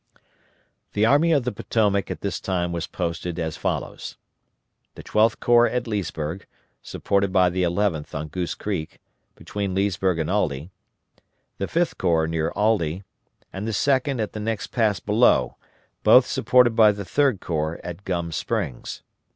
[0.93, 4.17] The Army of the Potomac at this time was posted as follows:
[4.95, 6.47] The Twelfth Corps at Leesburg,
[6.81, 8.99] supported by the Eleventh on Goose Creek,
[9.35, 10.71] between Leesburg and Aldie;
[11.59, 13.03] the Fifth Corps near Aldie,
[13.53, 15.57] and the Second at the next pass below,
[16.01, 19.03] both supported by the Third Corps at Gum Springs.